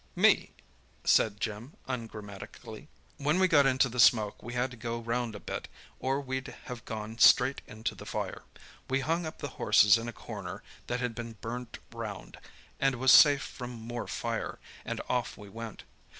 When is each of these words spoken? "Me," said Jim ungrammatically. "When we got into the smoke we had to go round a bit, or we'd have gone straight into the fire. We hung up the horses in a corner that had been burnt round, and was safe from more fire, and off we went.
"Me," 0.15 0.49
said 1.03 1.39
Jim 1.39 1.73
ungrammatically. 1.87 2.87
"When 3.17 3.37
we 3.37 3.47
got 3.47 3.67
into 3.67 3.87
the 3.87 3.99
smoke 3.99 4.41
we 4.41 4.55
had 4.55 4.71
to 4.71 4.75
go 4.77 4.97
round 4.97 5.35
a 5.35 5.39
bit, 5.39 5.67
or 5.99 6.19
we'd 6.19 6.47
have 6.65 6.83
gone 6.85 7.19
straight 7.19 7.61
into 7.67 7.93
the 7.93 8.07
fire. 8.07 8.41
We 8.89 9.01
hung 9.01 9.27
up 9.27 9.37
the 9.37 9.47
horses 9.61 9.99
in 9.99 10.07
a 10.07 10.11
corner 10.11 10.63
that 10.87 11.01
had 11.01 11.13
been 11.13 11.33
burnt 11.33 11.77
round, 11.93 12.39
and 12.79 12.95
was 12.95 13.11
safe 13.11 13.43
from 13.43 13.69
more 13.73 14.07
fire, 14.07 14.57
and 14.85 15.01
off 15.07 15.37
we 15.37 15.49
went. 15.49 15.83